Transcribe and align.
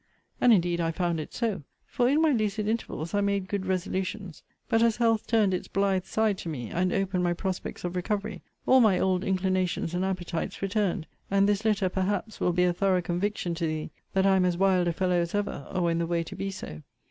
And 0.41 0.51
indeed 0.51 0.81
I 0.81 0.89
found 0.89 1.19
it 1.19 1.31
so: 1.31 1.61
for, 1.85 2.09
in 2.09 2.23
my 2.23 2.31
lucid 2.31 2.67
intervals, 2.67 3.13
I 3.13 3.21
made 3.21 3.47
good 3.47 3.67
resolutions: 3.67 4.41
but 4.67 4.81
as 4.81 4.97
health 4.97 5.27
turned 5.27 5.53
its 5.53 5.67
blithe 5.67 6.05
side 6.05 6.39
to 6.39 6.49
me, 6.49 6.71
and 6.71 6.91
opened 6.91 7.23
my 7.23 7.33
prospects 7.33 7.83
of 7.83 7.95
recovery, 7.95 8.41
all 8.65 8.79
my 8.79 8.97
old 8.97 9.23
inclinations 9.23 9.93
and 9.93 10.03
appetites 10.03 10.63
returned; 10.63 11.05
and 11.29 11.47
this 11.47 11.65
letter, 11.65 11.87
perhaps, 11.87 12.39
will 12.39 12.51
be 12.51 12.63
a 12.63 12.73
thorough 12.73 13.03
conviction 13.03 13.53
to 13.53 13.67
thee, 13.67 13.91
that 14.13 14.25
I 14.25 14.37
am 14.37 14.43
as 14.45 14.57
wild 14.57 14.87
a 14.87 14.91
fellow 14.91 15.17
as 15.21 15.35
ever, 15.35 15.67
or 15.71 15.91
in 15.91 15.99
the 15.99 16.07
way 16.07 16.23
to 16.23 16.35
be 16.35 16.49
so. 16.49 16.81